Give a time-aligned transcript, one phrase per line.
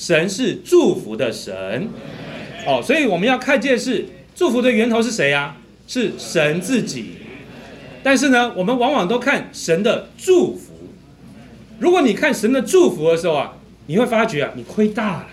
[0.00, 1.90] 神是祝福的神。
[2.66, 5.58] 哦，所以我们要看见是祝福的源头是谁呀？
[5.86, 7.16] 是神自己。
[8.02, 10.72] 但是呢，我们往往都看神的祝福。
[11.78, 13.58] 如果你看神的祝福的时候啊，
[13.88, 15.26] 你会发觉啊，你亏大了。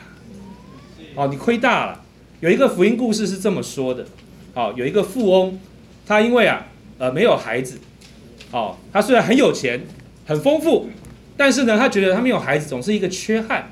[1.15, 2.03] 哦，你亏大了。
[2.41, 4.05] 有一个福音故事是这么说的。
[4.53, 5.57] 哦，有一个富翁，
[6.05, 7.79] 他因为啊，呃，没有孩子。
[8.51, 9.79] 哦，他虽然很有钱，
[10.25, 10.89] 很丰富，
[11.37, 13.71] 但是呢，他觉得他没有孩子总是一个缺憾。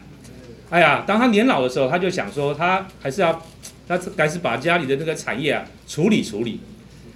[0.76, 3.42] 哎呀，当他年老的时候，他就想说，他还是要，
[3.88, 6.60] 他还是把家里的那个产业啊处理处理。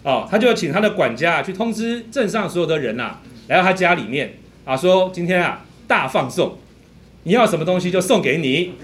[0.02, 3.18] 哦，他就请他的管家去通知镇上所有的人呐，
[3.50, 6.58] 来到他家里面啊，说今天啊大放送，
[7.24, 8.76] 你要什么东西就送给你。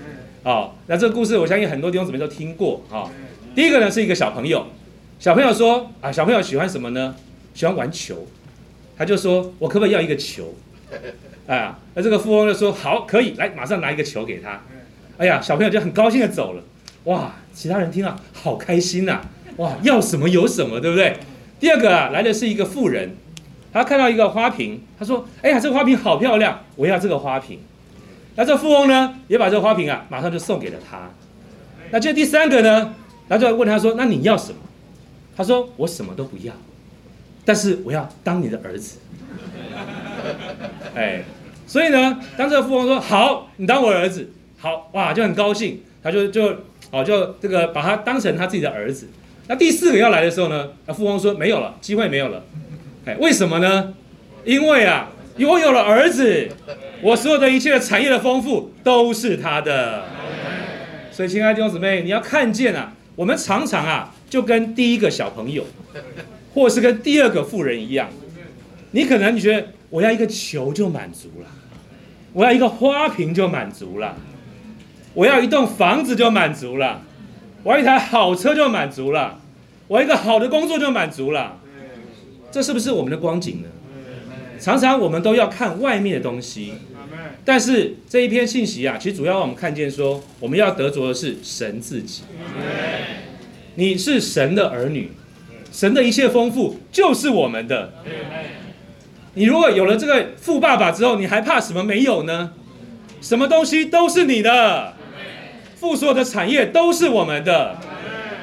[0.43, 3.09] 哦，那这个故事我相信很多弟兄姊妹都听过啊。
[3.55, 4.67] 第一个呢是一个小朋友，
[5.19, 7.15] 小朋友说啊，小朋友喜欢什么呢？
[7.53, 8.27] 喜欢玩球，
[8.97, 10.53] 他就说我可不可以要一个球？
[11.47, 14.61] 啊，那这个富翁就说好，可以，来，马上拿一个球给他。
[15.17, 16.63] 哎呀，小朋友就很高兴的走了。
[17.05, 19.21] 哇，其他人听了好开心呐。
[19.57, 21.17] 哇，要什么有什么，对不对？
[21.59, 23.15] 第二个啊，来的是一个富人，
[23.71, 27.59] 他看到一个花瓶，他说：“哎呀，这个花瓶好漂亮，我要这个花瓶。”
[28.35, 31.09] 那这富翁呢，也把这个花瓶啊，马上就送给了他。
[31.91, 32.93] 那这第三个呢，
[33.29, 34.57] 然后就问他说：“那你要什么？”
[35.37, 36.53] 他说：“我什么都不要，
[37.45, 38.97] 但是我要当你的儿子。
[40.95, 41.23] ”哎，
[41.65, 44.29] 所以呢，当这个富翁说：“好，你当我儿子，
[44.65, 46.55] 好哇，就很高兴，他就就
[46.89, 49.07] 哦，就这个把他当成他自己的儿子。”
[49.47, 50.69] 那第四个要来的时候呢？
[50.87, 52.43] 那，富翁说没有了，机会没有了。
[53.05, 53.93] 哎，为什么呢？
[54.43, 56.49] 因为啊，我有了儿子，
[57.03, 60.05] 我所有的一切的产业的丰富都是他的。
[61.11, 65.63] 所以，亲爱的弟兄姊妹，你要看见啊，我们常常啊，就跟第一个小朋友，
[66.55, 68.09] 或是跟第二个富人一样，
[68.89, 71.47] 你可能你觉得我要一个球就满足了，
[72.33, 74.17] 我要一个花瓶就满足了，
[75.15, 77.01] 我要一栋房子就满足了。
[77.63, 79.39] 我要一台好车就满足了，
[79.87, 81.57] 我要一个好的工作就满足了，
[82.51, 83.69] 这是不是我们的光景呢？
[84.59, 86.73] 常常我们都要看外面的东西，
[87.43, 92.21] 但是这一篇信息啊，其实主要让我们看见说，我们要得着的是神自己。
[93.73, 95.11] 你是神的儿女，
[95.71, 97.93] 神的一切丰富就是我们的。
[99.33, 102.51] 你如果有了这个富爸爸之后，你还怕什么没有呢？
[103.21, 104.93] 什么东西都是你的。
[105.93, 107.75] 所有的产业都是我们的，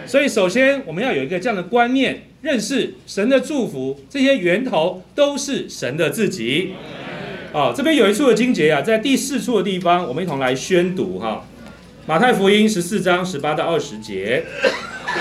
[0.06, 6.75] 所以首先我们要有一个这样的观念，认识神的祝福，这些源头都是神的自己。
[7.53, 11.47] 哦，这边有一处的经节啊，在第四处的地方，我们一同来宣读哈。
[12.04, 14.44] 马太福音十四章十八到二十节，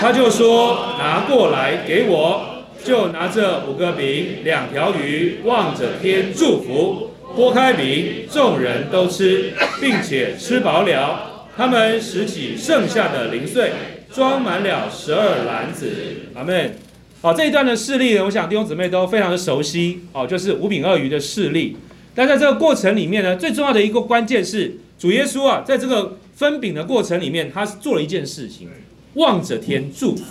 [0.00, 13.72] 他就说：“拿过来给我，就拿着五个饼两条鱼，望着天祝福，拨开饼，众人都吃，并且吃饱了。”他们拾起剩下的零碎，
[14.10, 15.90] 装满了十二篮子。
[16.34, 16.74] 阿门。
[17.20, 20.00] 好，这一段的事例呢，我想弟兄姊妹都非常的熟悉。
[20.12, 21.76] 哦，就是五饼二鱼的事例。
[22.14, 28.68] 但在这个过程里面呢，最重要的一个关键是，主耶稣啊，在这个分饼的过程里面，他是做了一件事情，
[29.14, 30.24] 望着天祝福。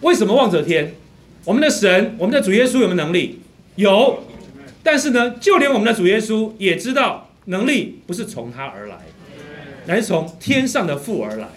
[0.00, 0.94] 为什么望着天？
[1.44, 3.40] 我们的神，我们的主耶稣有没有能力？
[3.76, 4.24] 有。
[4.82, 8.96] 但是呢，就连我们的主耶稣也知道，能力不是从他而来。
[9.86, 11.48] 乃是从天上的父而来，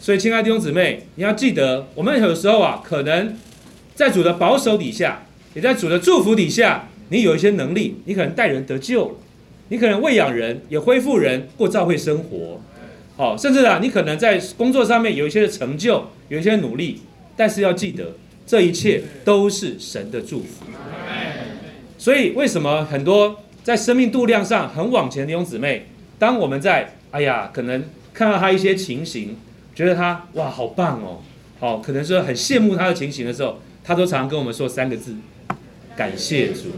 [0.00, 3.36] 所以亲爱的弟兄姊妹，你要记得，我们有时候啊，可能
[3.94, 9.14] 在主的保守底下，也在主的祝福底下，你有一些能力，你可能带人得救了，
[9.68, 12.60] 你可能喂养人，也恢复人，过教会生活，
[13.16, 17.02] 好，甚至啊，你可能在工作上面有一些的成就，有一些努力，
[17.36, 18.12] 但是要记得，
[18.46, 20.64] 这一切都是神的祝福。
[21.98, 25.86] 所以，为什么很多在生命度量上很往前的弟兄姊妹，
[26.20, 27.82] 当我们在哎呀，可能
[28.12, 29.38] 看到他一些情形，
[29.74, 31.22] 觉得他哇好棒哦，
[31.58, 35.14] 好，可能说很羡慕他的情形的时候，他都常常跟我们说三个字：
[35.96, 36.72] 感谢主。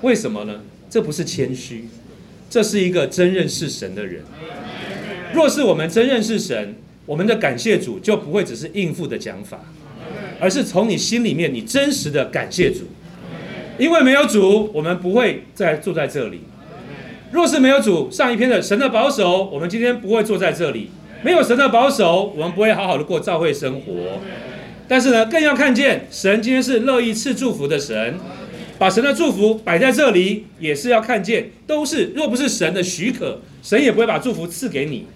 [0.00, 0.62] 为什么呢？
[0.88, 1.88] 这不是谦虚，
[2.48, 4.22] 这是一个真认识神的人。
[5.34, 6.74] 若是我们真认识神，
[7.04, 9.60] 我们的感谢主就不会只是应付的讲法，
[10.40, 12.86] 而是从你心里面你真实的感谢主。
[13.78, 16.40] 因为没有主，我们不会再坐在这里。
[17.32, 20.90] 若是没有主上一篇的神的保守，我们今天不会坐在这里。
[21.22, 23.92] 没有神的保守，我们不会好好的过教会生活。
[24.86, 28.18] 但是呢，更要看见神今天是乐意赐祝福的神，
[28.76, 35.06] 把神的祝福摆在这里，也是要看见，都是若不是神的许可，神也不会把祝福赐给你。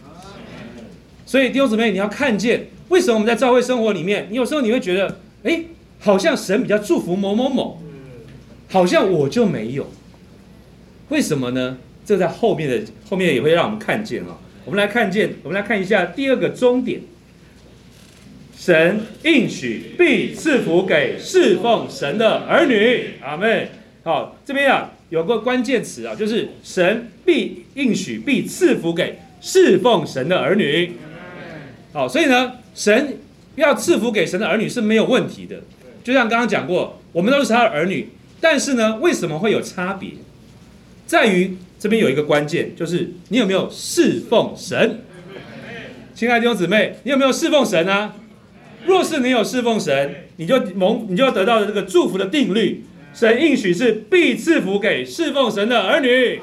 [1.26, 5.64] 所以弟兄姊妹，你要看见，为什么我们在教会生活里面，你有时候你会觉得，哎，
[5.98, 7.82] 好像神比较祝福某某某，
[8.70, 9.90] 好像我就没有，
[11.10, 11.76] 为什么呢？
[12.06, 12.81] 这在后面的
[13.11, 14.38] 后面也会让我们看见啊。
[14.64, 17.00] 我们来看见，我们来看一下第二个终点。
[18.56, 23.69] 神应许必赐福给侍奉神的儿女，阿门。
[24.03, 30.93] 好，这边啊有个关键词啊，就是神必应许必赐福给侍奉神的儿女。
[31.93, 33.19] 好，所以呢，神
[33.56, 35.62] 要赐福给神的儿女是没有问题的。
[36.02, 38.09] 就像刚刚讲过，我们都是他的儿女，
[38.41, 40.11] 但是呢，为什么会有差别？
[41.06, 45.00] 在于这边有一个关键，就是你有没有侍奉神。
[46.14, 48.14] 亲爱的弟兄姊妹，你有没有侍奉神啊？
[48.87, 56.40] 若是你有侍奉神，你就蒙，你就要得到的这个祝福的定律，神应许是必赐福给侍奉神的儿女。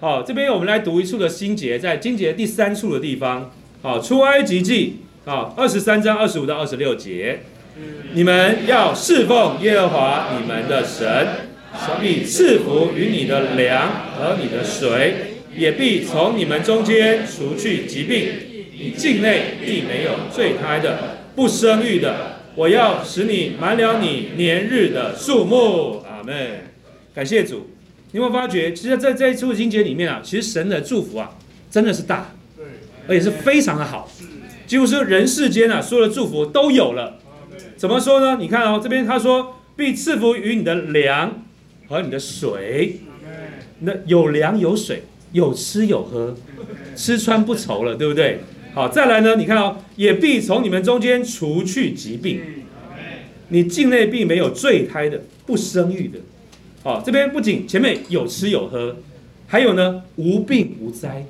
[0.00, 3.52] 好，这边我们来读一处的心节，在经节第三处的地方。
[3.82, 7.40] 好，出埃及记，好，二十三章二十五到二十六节，
[8.12, 11.43] 你们要侍奉耶和华你们的神，
[12.00, 18.28] 必赐福于你的粮和你的水，也必从你们中间除去疾病，
[18.78, 21.18] 你境内必没有坠胎的。
[21.34, 26.00] 不生育的，我要使你满了你年日的数目。
[26.08, 26.62] 阿门。
[27.14, 27.70] 感谢主。
[28.12, 31.30] 你有没有发觉，其实在这一处经节里面啊，其实神的祝福啊，
[31.68, 32.32] 真的是大，
[33.08, 34.08] 而且是非常的好，
[34.66, 37.18] 几乎是人世间啊所有的祝福都有了。
[37.76, 38.36] 怎么说呢？
[38.38, 41.42] 你看哦，这边他说必赐福于你的粮
[41.88, 43.00] 和你的水，
[43.80, 45.02] 那有粮有水，
[45.32, 46.34] 有吃有喝，
[46.96, 48.40] 吃穿不愁了，对不对？
[48.72, 49.36] 好，再来呢？
[49.36, 52.40] 你看哦，也必从你们中间除去疾病，
[53.48, 56.18] 你境内并没有坠胎的、不生育的。
[56.82, 58.96] 好，这边不仅前面有吃有喝，
[59.46, 61.24] 还有呢无病无灾，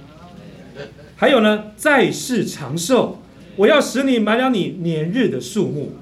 [1.17, 3.21] 还有呢在世长寿。
[3.57, 5.93] 我要使你满了你年日的数目。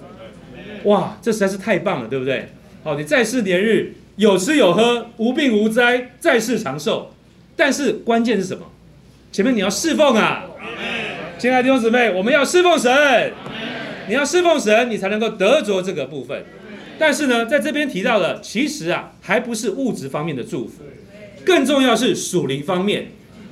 [0.85, 2.49] 哇，这实在是太棒了，对不对？
[2.83, 7.15] 好，你在世年日有吃有喝，无病无灾，在世长寿。
[7.57, 8.67] 但是关键是什么？
[9.31, 10.45] 前面你要侍奉啊。
[11.39, 13.33] 亲爱的弟兄姊妹，我们要侍奉神。
[14.09, 16.45] 你要侍奉神，你才能够得着这个部分。
[16.99, 20.83] 但是呢，在这边提到的，其实啊，还不是物质方面的祝福，
[21.45, 23.09] 更重要是属灵方面。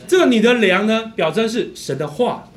[0.07, 2.49] 这个你的粮呢，表征是神的话；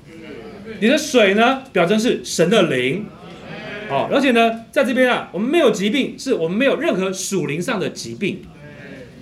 [0.80, 3.06] 你的水呢，表征是神的灵。
[3.94, 8.42] 好，而且呢，在这边啊，我们没有疾病，是我们没有任何属灵上的疾病，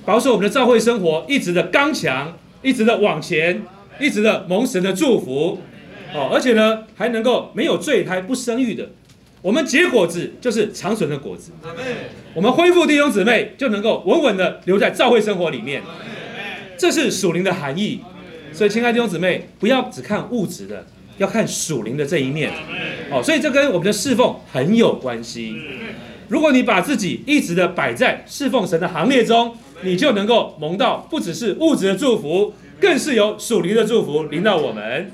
[0.06, 3.63] 保守我们的教会生活一直的刚强，一直的往前，
[4.00, 5.59] 一直的蒙神的祝福。
[6.13, 8.91] 哦，而且呢，还能够没有坠胎、不生育的，
[9.41, 11.51] 我们结果子就是长存的果子。
[12.33, 15.81] 我们恢复弟兄姊妹，就能够稳稳的留在教会生活里面。
[16.77, 18.00] 这是属灵的含义。
[18.53, 20.85] 所以，亲爱的弟兄姊妹，不要只看物质的，
[21.18, 22.51] 要看属灵的这一面。
[23.11, 25.55] 哦，所以这跟我们的侍奉很有关系。
[26.29, 35.11] 如果你把自己一直的摆在侍奉神的行列中，你就能够蒙到不只是物质的祝福，更是有属灵的祝福临到我们。